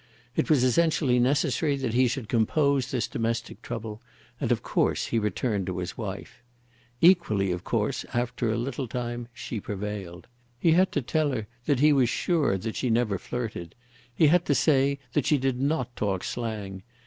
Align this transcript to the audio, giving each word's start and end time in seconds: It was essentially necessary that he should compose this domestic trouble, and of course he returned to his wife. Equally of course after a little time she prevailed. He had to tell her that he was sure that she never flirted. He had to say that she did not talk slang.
It 0.35 0.49
was 0.49 0.63
essentially 0.63 1.19
necessary 1.19 1.75
that 1.75 1.93
he 1.93 2.07
should 2.07 2.27
compose 2.27 2.89
this 2.89 3.07
domestic 3.07 3.61
trouble, 3.61 4.01
and 4.39 4.51
of 4.51 4.63
course 4.63 5.05
he 5.05 5.19
returned 5.19 5.67
to 5.67 5.77
his 5.77 5.95
wife. 5.95 6.41
Equally 7.01 7.51
of 7.51 7.63
course 7.63 8.03
after 8.11 8.49
a 8.49 8.57
little 8.57 8.87
time 8.87 9.27
she 9.31 9.59
prevailed. 9.59 10.25
He 10.59 10.71
had 10.71 10.91
to 10.93 11.03
tell 11.03 11.29
her 11.33 11.45
that 11.67 11.81
he 11.81 11.93
was 11.93 12.09
sure 12.09 12.57
that 12.57 12.77
she 12.77 12.89
never 12.89 13.19
flirted. 13.19 13.75
He 14.15 14.25
had 14.25 14.43
to 14.45 14.55
say 14.55 14.97
that 15.13 15.27
she 15.27 15.37
did 15.37 15.59
not 15.61 15.95
talk 15.95 16.23
slang. 16.23 16.81